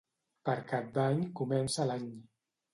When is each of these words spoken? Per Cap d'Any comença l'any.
Per 0.49 0.55
Cap 0.71 0.87
d'Any 0.97 1.23
comença 1.43 1.89
l'any. 1.93 2.11